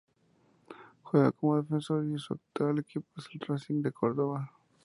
Juega 1.03 1.31
como 1.31 1.57
defensor 1.61 2.03
y 2.07 2.17
su 2.17 2.33
actual 2.33 2.79
equipo 2.79 3.05
es 3.17 3.27
Racing 3.47 3.83
de 3.83 3.91
Córdoba. 3.91 4.51